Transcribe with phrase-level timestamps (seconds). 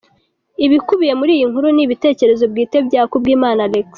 [0.65, 3.89] Ibikubiye muri iyi nkuru ni ibitekerezo bwite bya Kubwimana Alexis.